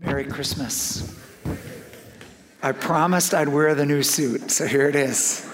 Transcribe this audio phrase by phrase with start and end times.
[0.00, 1.16] Merry Christmas.
[2.62, 5.44] I promised I'd wear the new suit, so here it is.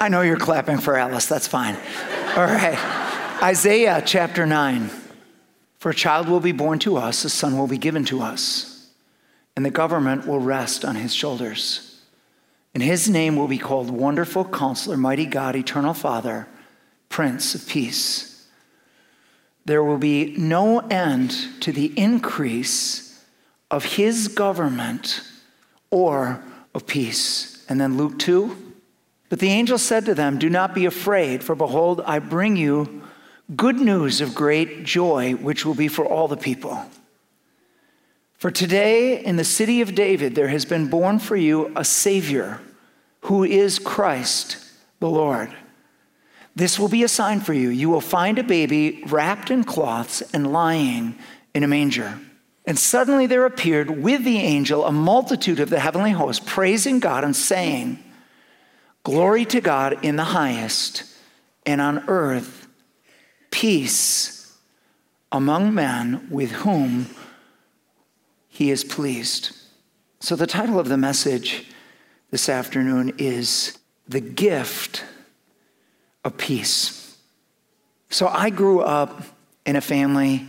[0.00, 1.76] I know you're clapping for Alice, that's fine.
[2.36, 2.78] All right.
[3.42, 4.90] Isaiah chapter 9.
[5.78, 8.90] For a child will be born to us, a son will be given to us,
[9.56, 12.00] and the government will rest on his shoulders.
[12.74, 16.48] And his name will be called Wonderful Counselor, Mighty God, Eternal Father,
[17.08, 18.33] Prince of Peace
[19.64, 23.24] there will be no end to the increase
[23.70, 25.22] of his government
[25.90, 26.42] or
[26.74, 27.64] of peace.
[27.68, 28.74] And then Luke 2
[29.28, 33.02] But the angel said to them, Do not be afraid, for behold, I bring you
[33.56, 36.84] good news of great joy, which will be for all the people.
[38.36, 42.60] For today in the city of David there has been born for you a Savior
[43.22, 44.58] who is Christ
[45.00, 45.50] the Lord.
[46.56, 47.68] This will be a sign for you.
[47.68, 51.18] You will find a baby wrapped in cloths and lying
[51.52, 52.18] in a manger.
[52.64, 57.24] And suddenly there appeared with the angel a multitude of the heavenly host, praising God
[57.24, 58.02] and saying,
[59.02, 61.04] Glory to God in the highest,
[61.66, 62.66] and on earth,
[63.50, 64.56] peace
[65.30, 67.06] among men with whom
[68.48, 69.50] he is pleased.
[70.20, 71.66] So, the title of the message
[72.30, 73.76] this afternoon is
[74.08, 75.04] The Gift
[76.24, 77.16] of peace.
[78.10, 79.22] So I grew up
[79.66, 80.46] in a family.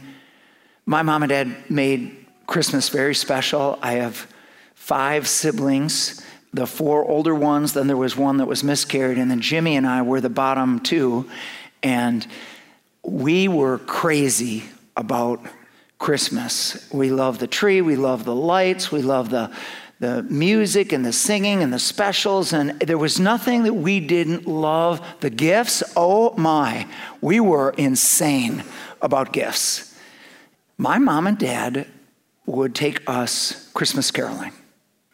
[0.86, 3.80] My mom and dad made Christmas very special.
[3.82, 4.28] I have
[4.74, 9.42] five siblings, the four older ones, then there was one that was miscarried, and then
[9.42, 11.30] Jimmy and I were the bottom two.
[11.82, 12.26] And
[13.04, 14.64] we were crazy
[14.96, 15.42] about
[15.98, 16.88] Christmas.
[16.94, 19.52] We love the tree, we love the lights, we love the
[20.00, 24.46] the music and the singing and the specials, and there was nothing that we didn't
[24.46, 25.06] love.
[25.22, 26.88] The gifts, oh my,
[27.22, 28.64] we were insane
[29.02, 29.98] about gifts.
[30.78, 31.88] My mom and dad
[32.46, 34.52] would take us Christmas caroling.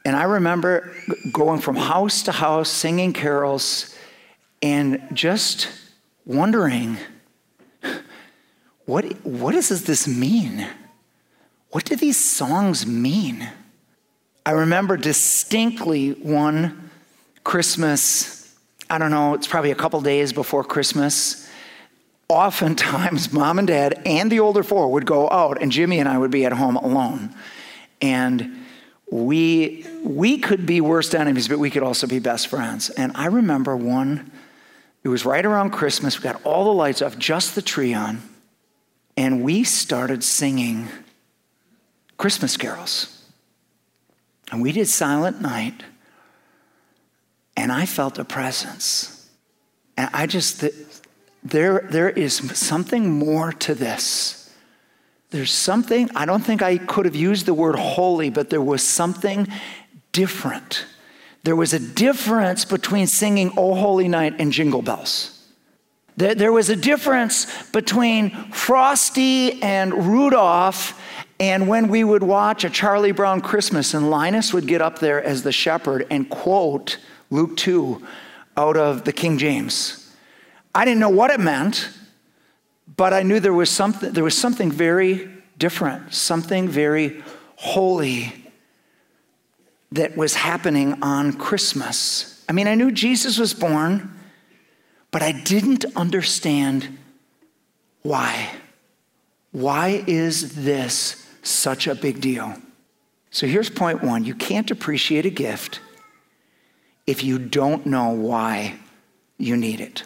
[0.03, 0.91] And I remember
[1.31, 3.95] going from house to house singing carols
[4.61, 5.67] and just
[6.25, 6.97] wondering
[8.85, 10.67] what, what does this mean?
[11.69, 13.47] What do these songs mean?
[14.45, 16.89] I remember distinctly one
[17.43, 18.55] Christmas,
[18.89, 21.47] I don't know, it's probably a couple days before Christmas.
[22.27, 26.17] Oftentimes, mom and dad and the older four would go out, and Jimmy and I
[26.17, 27.35] would be at home alone.
[28.01, 28.65] And
[29.11, 32.89] we, we could be worst enemies, but we could also be best friends.
[32.89, 34.31] And I remember one,
[35.03, 36.17] it was right around Christmas.
[36.17, 38.21] We got all the lights off, just the tree on.
[39.17, 40.87] And we started singing
[42.17, 43.10] Christmas carols.
[44.51, 45.83] And we did Silent Night,
[47.55, 49.29] and I felt a presence.
[49.95, 50.65] And I just,
[51.43, 54.53] there, there is something more to this.
[55.29, 58.83] There's something, I don't think I could have used the word holy, but there was
[58.83, 59.47] something
[60.11, 60.85] different.
[61.43, 65.37] There was a difference between singing Oh Holy Night and Jingle Bells.
[66.17, 70.99] There, there was a difference between Frosty and Rudolph
[71.41, 75.23] and when we would watch a Charlie Brown Christmas, and Linus would get up there
[75.23, 76.99] as the shepherd and quote
[77.31, 77.99] Luke 2
[78.55, 80.15] out of the King James.
[80.75, 81.89] I didn't know what it meant,
[82.95, 87.23] but I knew there was something, there was something very different, something very
[87.55, 88.51] holy
[89.91, 92.45] that was happening on Christmas.
[92.47, 94.15] I mean, I knew Jesus was born,
[95.09, 96.99] but I didn't understand
[98.03, 98.51] why.
[99.51, 102.55] Why is this such a big deal.
[103.31, 105.79] So here's point one you can't appreciate a gift
[107.07, 108.79] if you don't know why
[109.37, 110.03] you need it.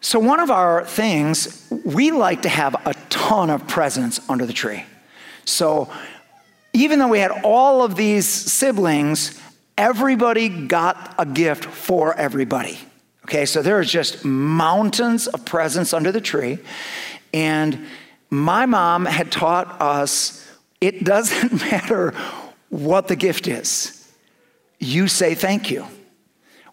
[0.00, 4.52] So, one of our things, we like to have a ton of presents under the
[4.52, 4.84] tree.
[5.44, 5.90] So,
[6.72, 9.40] even though we had all of these siblings,
[9.76, 12.78] everybody got a gift for everybody.
[13.24, 16.58] Okay, so there's just mountains of presents under the tree.
[17.34, 17.86] And
[18.30, 20.44] my mom had taught us
[20.80, 22.14] it doesn't matter
[22.68, 24.10] what the gift is,
[24.78, 25.86] you say thank you.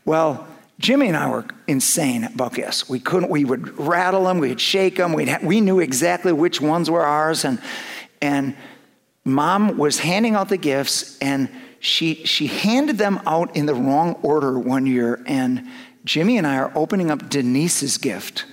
[0.03, 0.47] Well,
[0.77, 2.89] Jimmy and I were insane about gifts.
[2.89, 6.59] We couldn't, we would rattle them, we'd shake them, we'd ha- we knew exactly which
[6.59, 7.45] ones were ours.
[7.45, 7.61] And,
[8.21, 8.55] and
[9.23, 11.49] mom was handing out the gifts, and
[11.79, 15.23] she, she handed them out in the wrong order one year.
[15.25, 15.65] And
[16.03, 18.45] Jimmy and I are opening up Denise's gift.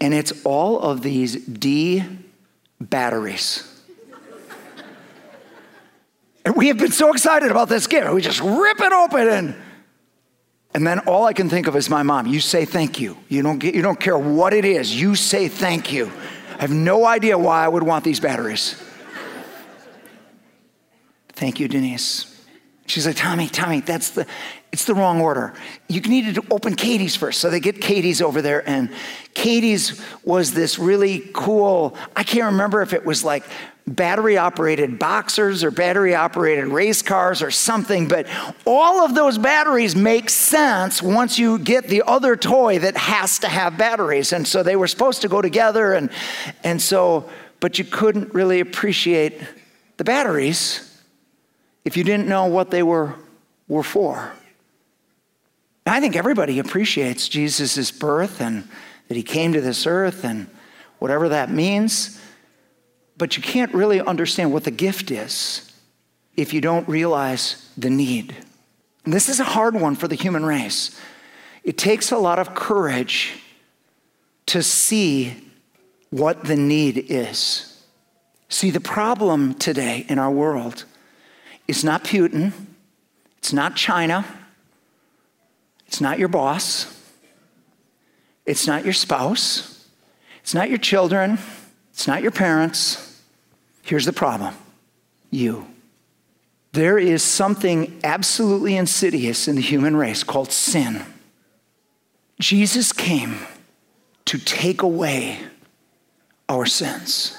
[0.00, 2.04] And it's all of these D
[2.80, 3.66] batteries.
[6.44, 8.12] and we have been so excited about this gift.
[8.12, 9.56] We just rip it open and
[10.72, 12.26] And then all I can think of is my mom.
[12.26, 13.16] You say thank you.
[13.28, 14.94] You don't, get, you don't care what it is.
[14.94, 16.06] You say thank you.
[16.56, 18.80] I have no idea why I would want these batteries.
[21.30, 22.26] thank you, Denise.
[22.86, 24.26] She's like, Tommy, Tommy, that's the,
[24.72, 25.52] it's the wrong order.
[25.88, 27.40] You needed to open Katie's first.
[27.40, 28.90] So they get Katie's over there, and
[29.34, 33.44] Katie's was this really cool, I can't remember if it was like
[33.86, 38.26] battery operated boxers or battery operated race cars or something, but
[38.64, 43.48] all of those batteries make sense once you get the other toy that has to
[43.48, 44.32] have batteries.
[44.32, 46.10] And so they were supposed to go together, and,
[46.62, 47.28] and so,
[47.58, 49.40] but you couldn't really appreciate
[49.96, 50.86] the batteries
[51.84, 53.14] if you didn't know what they were,
[53.66, 54.32] were for.
[55.86, 58.68] I think everybody appreciates Jesus' birth and
[59.08, 60.48] that he came to this earth and
[60.98, 62.20] whatever that means
[63.20, 65.70] but you can't really understand what the gift is
[66.36, 68.34] if you don't realize the need.
[69.04, 70.98] And this is a hard one for the human race.
[71.62, 73.34] It takes a lot of courage
[74.46, 75.36] to see
[76.08, 77.84] what the need is.
[78.48, 80.86] See, the problem today in our world
[81.68, 82.52] is not Putin,
[83.36, 84.24] it's not China,
[85.90, 86.86] it's not your boss,
[88.46, 89.88] it's not your spouse,
[90.40, 91.36] it's not your children,
[91.90, 93.20] it's not your parents.
[93.82, 94.54] Here's the problem
[95.32, 95.66] you.
[96.70, 101.04] There is something absolutely insidious in the human race called sin.
[102.38, 103.40] Jesus came
[104.26, 105.40] to take away
[106.48, 107.36] our sins.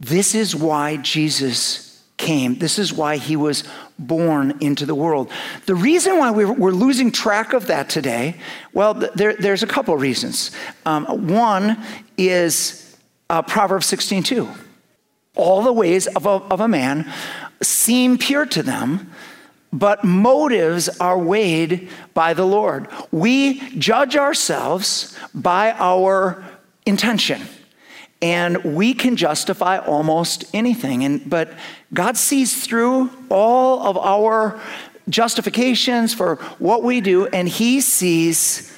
[0.00, 2.56] This is why Jesus came.
[2.56, 3.62] This is why he was
[3.98, 5.30] born into the world.
[5.66, 8.36] The reason why we're, losing track of that today,
[8.72, 10.50] well, there, there's a couple reasons.
[10.84, 11.82] Um, one
[12.18, 12.96] is
[13.30, 14.48] uh, Proverbs 16 2
[15.36, 17.12] all the ways of a, of a man
[17.62, 19.12] seem pure to them,
[19.72, 22.88] but motives are weighed by the Lord.
[23.12, 26.42] We judge ourselves by our
[26.86, 27.42] intention.
[28.22, 31.04] And we can justify almost anything.
[31.04, 31.52] And, but
[31.94, 34.60] God sees through all of our
[35.08, 38.72] justifications for what we do, and He sees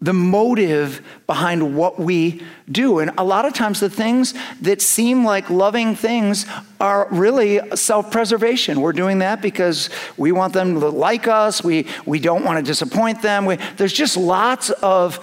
[0.00, 2.40] the motive behind what we
[2.70, 3.00] do.
[3.00, 6.46] And a lot of times, the things that seem like loving things
[6.80, 8.80] are really self preservation.
[8.80, 12.62] We're doing that because we want them to like us, we, we don't want to
[12.62, 13.44] disappoint them.
[13.44, 15.18] We, there's just lots of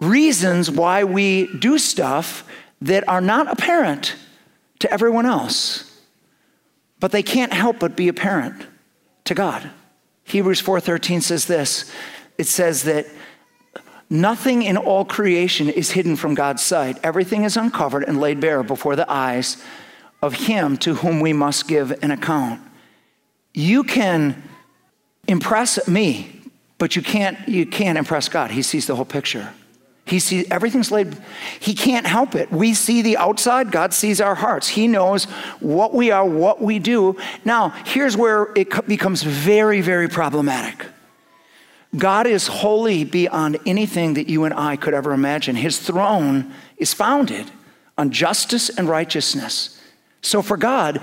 [0.00, 2.44] reasons why we do stuff
[2.82, 4.16] that are not apparent
[4.80, 5.91] to everyone else,
[7.02, 8.64] but they can't help but be apparent
[9.24, 9.68] to God.
[10.22, 11.90] Hebrews 4:13 says this.
[12.38, 13.06] It says that
[14.08, 16.98] Nothing in all creation is hidden from God's sight.
[17.02, 19.56] Everything is uncovered and laid bare before the eyes
[20.20, 22.60] of Him to whom we must give an account.
[23.54, 24.42] You can
[25.26, 26.42] impress me,
[26.76, 28.50] but you can't, you can't impress God.
[28.50, 29.54] He sees the whole picture.
[30.04, 31.16] He sees everything's laid,
[31.60, 32.50] he can't help it.
[32.50, 34.68] We see the outside, God sees our hearts.
[34.68, 35.24] He knows
[35.60, 37.16] what we are, what we do.
[37.44, 40.86] Now, here's where it becomes very, very problematic.
[41.96, 45.56] God is holy beyond anything that you and I could ever imagine.
[45.56, 47.50] His throne is founded
[47.96, 49.80] on justice and righteousness.
[50.22, 51.00] So for God,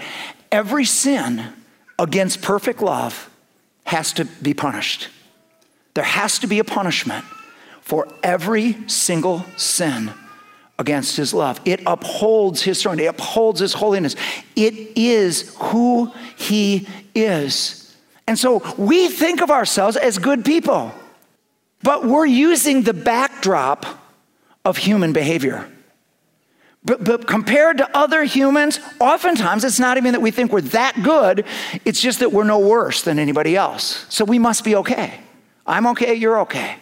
[0.51, 1.53] every sin
[1.99, 3.29] against perfect love
[3.85, 5.09] has to be punished.
[5.93, 7.23] There has to be a punishment
[7.89, 10.11] for every single sin
[10.77, 11.59] against his love.
[11.65, 14.15] It upholds his throne, it upholds his holiness.
[14.55, 17.97] It is who he is.
[18.27, 20.93] And so we think of ourselves as good people,
[21.81, 23.87] but we're using the backdrop
[24.63, 25.67] of human behavior.
[26.85, 31.01] But, but, compared to other humans, oftentimes it's not even that we think we're that
[31.01, 31.43] good,
[31.85, 34.05] it's just that we're no worse than anybody else.
[34.09, 35.19] So we must be okay.
[35.65, 36.77] I'm okay, you're okay.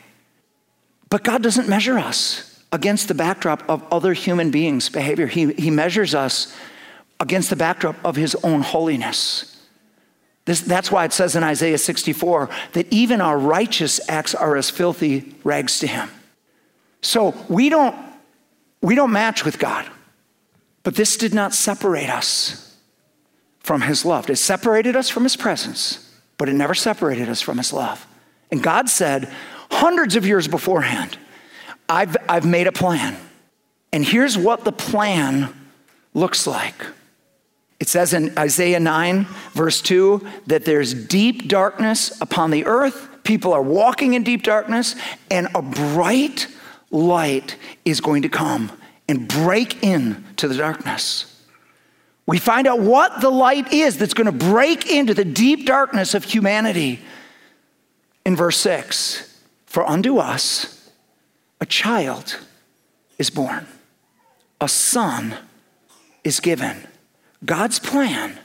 [1.09, 5.69] But God doesn't measure us against the backdrop of other human beings' behavior, He, he
[5.69, 6.55] measures us
[7.19, 9.57] against the backdrop of His own holiness.
[10.47, 14.69] This, that's why it says in Isaiah 64 that even our righteous acts are as
[14.69, 16.09] filthy rags to him.
[17.01, 17.93] So we don't,
[18.81, 19.85] we don't match with God.
[20.83, 22.77] But this did not separate us
[23.59, 24.29] from his love.
[24.29, 28.07] It separated us from his presence, but it never separated us from his love.
[28.49, 29.29] And God said,
[29.77, 31.17] hundreds of years beforehand,
[31.87, 33.15] I've, I've made a plan.
[33.93, 35.53] And here's what the plan
[36.13, 36.85] looks like.
[37.79, 43.07] It says in Isaiah 9, verse 2, that there's deep darkness upon the earth.
[43.23, 44.95] People are walking in deep darkness,
[45.29, 46.47] and a bright
[46.89, 47.55] light
[47.85, 48.71] is going to come
[49.07, 51.39] and break into the darkness.
[52.25, 56.15] We find out what the light is that's going to break into the deep darkness
[56.15, 56.99] of humanity.
[58.25, 59.36] in verse 6
[59.67, 60.89] For unto us
[61.61, 62.39] a child
[63.19, 63.67] is born,
[64.59, 65.35] a son
[66.23, 66.87] is given.
[67.45, 68.39] God's plan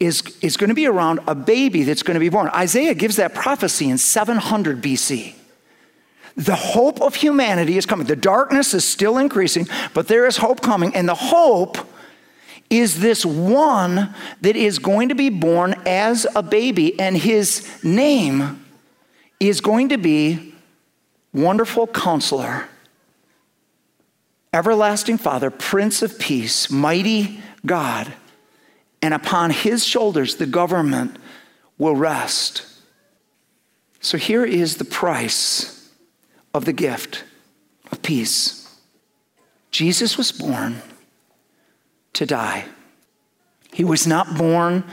[0.00, 2.48] is, is going to be around a baby that's going to be born.
[2.48, 5.34] Isaiah gives that prophecy in 700 BC.
[6.36, 8.06] The hope of humanity is coming.
[8.06, 10.94] The darkness is still increasing, but there is hope coming.
[10.94, 11.78] And the hope
[12.68, 18.65] is this one that is going to be born as a baby, and his name
[19.40, 20.54] is going to be
[21.32, 22.68] Wonderful Counselor,
[24.52, 28.12] Everlasting Father, Prince of Peace, Mighty God.
[29.02, 31.16] And upon his shoulders the government
[31.78, 32.64] will rest.
[34.00, 35.90] So here is the price
[36.54, 37.24] of the gift
[37.92, 38.62] of peace.
[39.70, 40.80] Jesus was born
[42.14, 42.64] to die.
[43.72, 44.84] He was not born,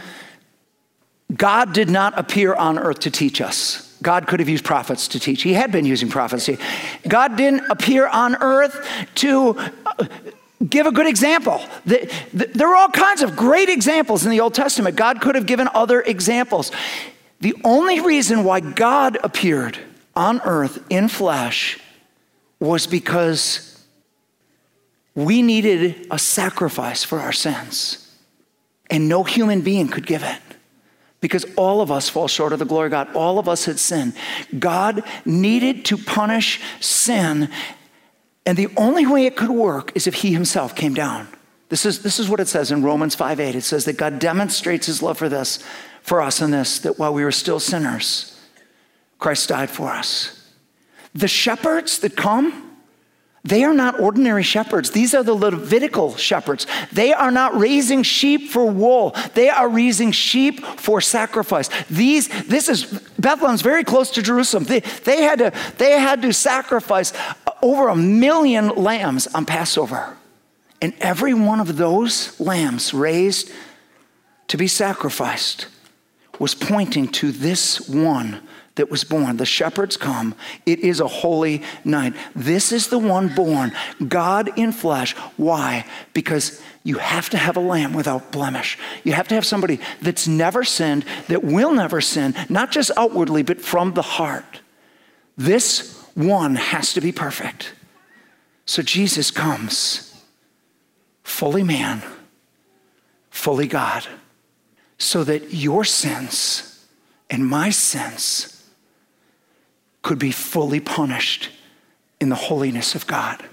[1.33, 3.92] God did not appear on earth to teach us.
[4.03, 5.41] God could have used prophets to teach.
[5.41, 6.57] He had been using prophecy.
[7.07, 10.05] God didn't appear on earth to uh,
[10.67, 11.61] give a good example.
[11.85, 14.97] There are all kinds of great examples in the Old Testament.
[14.97, 16.71] God could have given other examples.
[17.39, 19.79] The only reason why God appeared
[20.15, 21.79] on earth in flesh
[22.59, 23.85] was because
[25.15, 27.99] we needed a sacrifice for our sins.
[28.89, 30.52] And no human being could give it
[31.23, 33.15] because all of us fall short of the glory of God.
[33.15, 34.11] All of us had sinned.
[34.59, 37.49] God needed to punish sin,
[38.45, 41.29] and the only way it could work is if He Himself came down.
[41.69, 43.55] This is, this is what it says in Romans 5 8.
[43.55, 45.63] It says that God demonstrates His love for this,
[46.01, 48.37] for us in this, that while we were still sinners,
[49.17, 50.51] Christ died for us.
[51.15, 52.72] The shepherds that come,
[53.45, 54.91] they are not ordinary shepherds.
[54.91, 56.65] These are the Levitical shepherds.
[56.93, 59.15] They are not raising sheep for wool.
[59.33, 61.69] They are raising sheep for sacrifice.
[61.89, 62.85] These, this is,
[63.19, 64.63] Bethlehem's very close to Jerusalem.
[64.63, 67.11] They, they, had to, they had to sacrifice
[67.61, 70.15] over a million lambs on Passover.
[70.81, 73.51] And every one of those lambs raised
[74.47, 75.67] to be sacrificed
[76.39, 78.41] was pointing to this one
[78.75, 79.37] that was born.
[79.37, 80.35] The shepherds come.
[80.65, 82.13] It is a holy night.
[82.35, 83.71] This is the one born,
[84.07, 85.13] God in flesh.
[85.37, 85.85] Why?
[86.13, 88.77] Because you have to have a lamb without blemish.
[89.03, 93.43] You have to have somebody that's never sinned, that will never sin, not just outwardly,
[93.43, 94.61] but from the heart.
[95.37, 97.73] This one has to be perfect.
[98.65, 100.23] So Jesus comes,
[101.23, 102.01] fully man,
[103.29, 104.05] fully God,
[104.97, 106.85] so that your sins
[107.29, 108.52] and my sins
[110.03, 111.49] could be fully punished
[112.21, 113.43] in the holiness of God.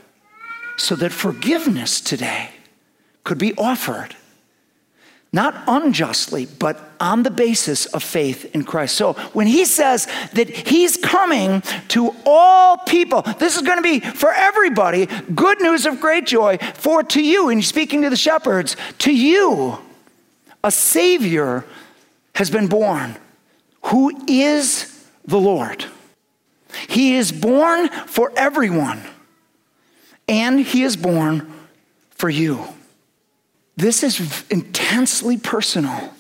[0.77, 2.51] So that forgiveness today
[3.25, 4.17] could be offered,
[5.33, 8.97] not unjustly, but on the basis of faith in Christ.
[8.97, 14.01] So when he says that he's coming to all people, this is going to be
[14.01, 16.59] for everybody good news of great joy.
[16.75, 19.79] For to you, and speaking to the shepherds, to you,
[20.65, 21.65] a Savior
[22.35, 23.17] has been born
[23.85, 25.85] who is the Lord.
[26.91, 29.01] He is born for everyone,
[30.27, 31.49] and He is born
[32.11, 32.65] for you.
[33.77, 36.13] This is intensely personal.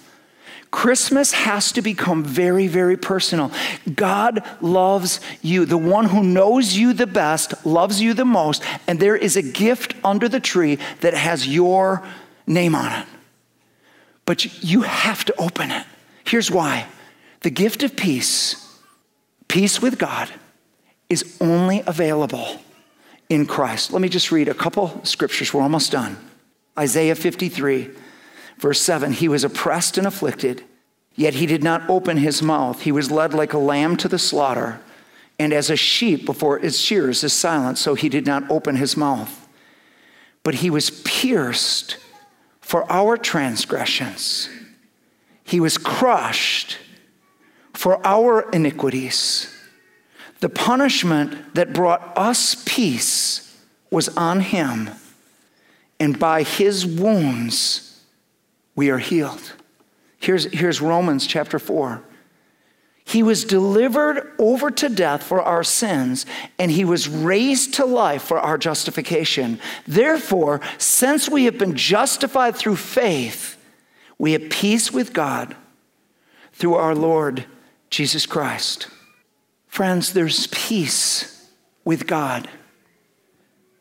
[0.70, 3.50] Christmas has to become very, very personal.
[3.92, 5.64] God loves you.
[5.64, 9.42] The one who knows you the best loves you the most, and there is a
[9.42, 12.06] gift under the tree that has your
[12.46, 13.08] name on it.
[14.24, 15.84] But you have to open it.
[16.22, 16.86] Here's why
[17.40, 18.78] the gift of peace,
[19.48, 20.30] peace with God,
[21.10, 22.60] is only available
[23.28, 23.92] in Christ.
[23.92, 25.52] Let me just read a couple scriptures.
[25.52, 26.16] We're almost done.
[26.78, 27.90] Isaiah 53,
[28.58, 30.64] verse 7 He was oppressed and afflicted,
[31.16, 32.82] yet he did not open his mouth.
[32.82, 34.80] He was led like a lamb to the slaughter,
[35.38, 38.96] and as a sheep before its shears is silent, so he did not open his
[38.96, 39.48] mouth.
[40.42, 41.98] But he was pierced
[42.60, 44.48] for our transgressions,
[45.42, 46.78] he was crushed
[47.74, 49.56] for our iniquities.
[50.40, 53.58] The punishment that brought us peace
[53.90, 54.90] was on him,
[55.98, 58.02] and by his wounds
[58.74, 59.52] we are healed.
[60.18, 62.02] Here's, here's Romans chapter 4.
[63.04, 66.24] He was delivered over to death for our sins,
[66.58, 69.58] and he was raised to life for our justification.
[69.86, 73.56] Therefore, since we have been justified through faith,
[74.16, 75.56] we have peace with God
[76.52, 77.46] through our Lord
[77.90, 78.88] Jesus Christ.
[79.70, 81.48] Friends, there's peace
[81.84, 82.48] with God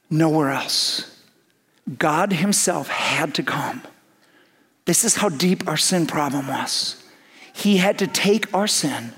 [0.09, 1.19] nowhere else.
[1.97, 3.81] God Himself had to come.
[4.85, 7.03] This is how deep our sin problem was.
[7.51, 9.13] He had to take our sin,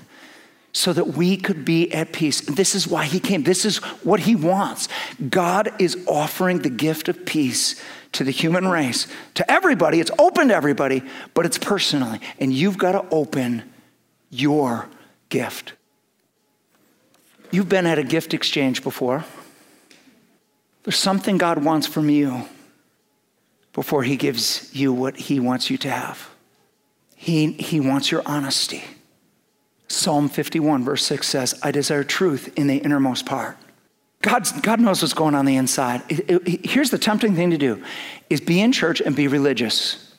[0.72, 2.40] so that we could be at peace.
[2.40, 3.42] This is why he came.
[3.42, 4.88] This is what he wants.
[5.28, 7.78] God is offering the gift of peace
[8.12, 10.00] to the human race, to everybody.
[10.00, 11.02] It's open to everybody,
[11.34, 12.20] but it's personally.
[12.38, 13.70] And you've got to open
[14.30, 14.88] your
[15.28, 15.74] gift.
[17.52, 19.24] You've been at a gift exchange before.
[20.82, 22.48] There's something God wants from you
[23.72, 26.30] before he gives you what he wants you to have.
[27.14, 28.82] He, he wants your honesty.
[29.86, 33.58] Psalm 51, verse 6 says, I desire truth in the innermost part.
[34.22, 36.02] God's, God knows what's going on the inside.
[36.08, 37.82] It, it, here's the tempting thing to do
[38.30, 40.11] is be in church and be religious.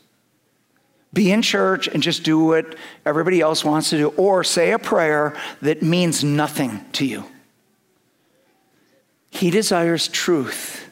[1.13, 4.79] Be in church and just do what everybody else wants to do, or say a
[4.79, 7.23] prayer that means nothing to you.
[9.29, 10.89] He desires truth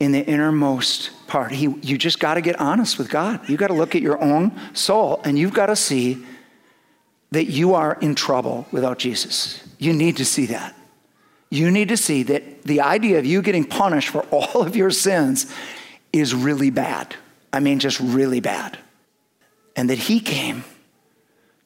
[0.00, 1.52] in the innermost part.
[1.52, 3.46] He, you just got to get honest with God.
[3.48, 6.24] You got to look at your own soul and you've got to see
[7.30, 9.62] that you are in trouble without Jesus.
[9.78, 10.74] You need to see that.
[11.50, 14.90] You need to see that the idea of you getting punished for all of your
[14.90, 15.52] sins
[16.12, 17.14] is really bad.
[17.52, 18.78] I mean, just really bad.
[19.78, 20.64] And that He came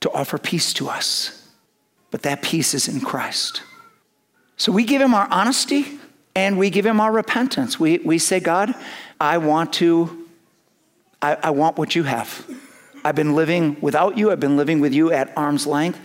[0.00, 1.48] to offer peace to us.
[2.10, 3.62] But that peace is in Christ.
[4.58, 5.98] So we give Him our honesty
[6.34, 7.80] and we give Him our repentance.
[7.80, 8.74] We, we say, God,
[9.18, 10.28] I want to,
[11.22, 12.46] I, I want what you have.
[13.02, 15.98] I've been living without you, I've been living with you at arm's length.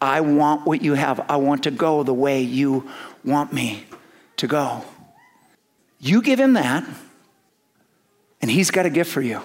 [0.00, 1.24] I want what you have.
[1.30, 2.90] I want to go the way you
[3.24, 3.84] want me
[4.38, 4.84] to go.
[6.00, 6.84] You give him that,
[8.40, 9.42] and he's got a gift for you.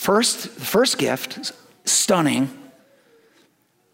[0.00, 1.52] First, the first gift,
[1.84, 2.48] stunning,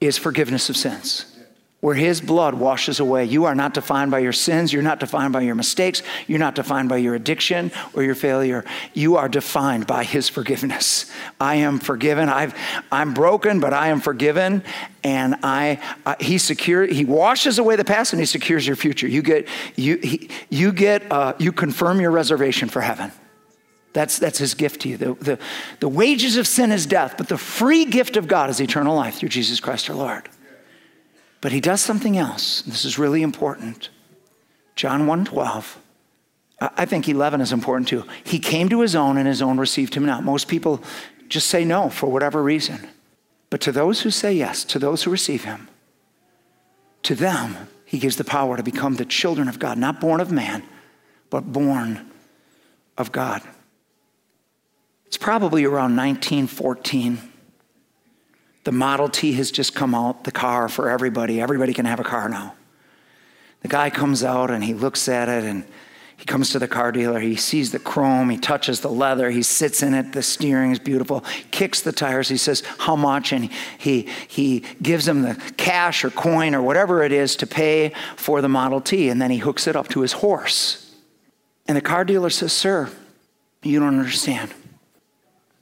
[0.00, 1.36] is forgiveness of sins
[1.80, 3.24] where his blood washes away.
[3.24, 4.72] You are not defined by your sins.
[4.72, 6.04] You're not defined by your mistakes.
[6.28, 8.64] You're not defined by your addiction or your failure.
[8.94, 11.10] You are defined by his forgiveness.
[11.40, 12.28] I am forgiven.
[12.28, 12.54] I've,
[12.92, 14.62] I'm broken, but I am forgiven.
[15.02, 19.08] And I, I he secure, he washes away the past and he secures your future.
[19.08, 23.10] You get, you, he, you get, uh, you confirm your reservation for heaven.
[23.96, 24.98] That's, that's his gift to you.
[24.98, 25.38] The, the,
[25.80, 29.14] the wages of sin is death, but the free gift of God is eternal life
[29.14, 30.28] through Jesus Christ our Lord.
[31.40, 32.60] But he does something else.
[32.60, 33.88] This is really important.
[34.74, 35.78] John 1:12.
[36.60, 38.04] I think 11 is important too.
[38.22, 40.22] He came to his own and his own received him not.
[40.22, 40.82] Most people
[41.30, 42.86] just say no for whatever reason.
[43.48, 45.68] But to those who say yes, to those who receive him,
[47.04, 50.30] to them he gives the power to become the children of God, not born of
[50.30, 50.64] man,
[51.30, 52.10] but born
[52.98, 53.40] of God.
[55.06, 57.32] It's probably around 1914
[58.66, 61.40] the Model T has just come out, the car for everybody.
[61.40, 62.56] Everybody can have a car now.
[63.62, 65.64] The guy comes out and he looks at it and
[66.16, 67.20] he comes to the car dealer.
[67.20, 68.28] He sees the chrome.
[68.28, 69.30] He touches the leather.
[69.30, 70.12] He sits in it.
[70.12, 71.22] The steering is beautiful.
[71.52, 72.28] Kicks the tires.
[72.28, 73.32] He says, How much?
[73.32, 77.92] And he, he gives him the cash or coin or whatever it is to pay
[78.16, 79.10] for the Model T.
[79.10, 80.92] And then he hooks it up to his horse.
[81.68, 82.90] And the car dealer says, Sir,
[83.62, 84.52] you don't understand.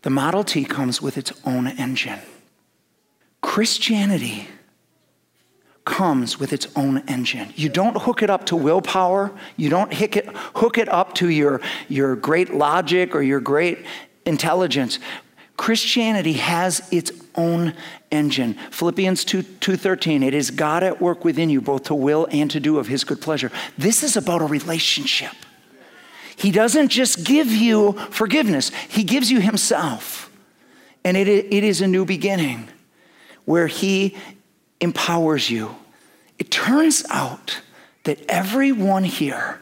[0.04, 2.18] The Model T comes with its own engine.
[3.40, 4.48] Christianity
[5.86, 7.54] comes with its own engine.
[7.56, 9.32] You don't hook it up to willpower.
[9.56, 13.78] You don't hook it, up to your, your great logic or your great
[14.26, 14.98] intelligence.
[15.56, 17.72] Christianity has its own
[18.10, 18.58] engine.
[18.72, 22.60] Philippians 2, 2.13, it is God at work within you both to will and to
[22.60, 23.50] do of his good pleasure.
[23.78, 25.32] This is about a relationship.
[26.36, 30.30] He doesn't just give you forgiveness, he gives you himself.
[31.04, 32.68] And it, it is a new beginning
[33.44, 34.16] where He
[34.80, 35.76] empowers you.
[36.38, 37.60] It turns out
[38.04, 39.60] that everyone here,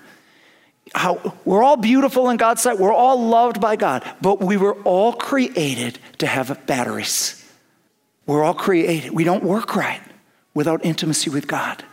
[0.95, 4.75] how, we're all beautiful in God's sight, we're all loved by God, but we were
[4.83, 7.39] all created to have batteries.
[8.27, 9.13] We're all created.
[9.13, 10.01] We don't work right
[10.55, 11.85] without intimacy with God,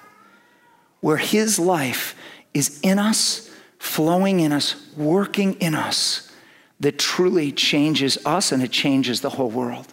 [1.01, 2.15] where His life
[2.53, 3.48] is in us,
[3.79, 6.31] flowing in us, working in us,
[6.79, 9.87] that truly changes us and it changes the whole world.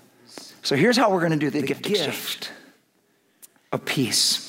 [0.62, 2.53] So here's how we're going to do the, the gift, gift
[3.72, 4.45] of peace.